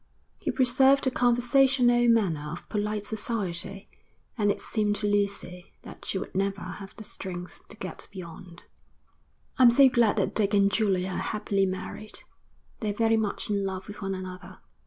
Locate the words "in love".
13.51-13.85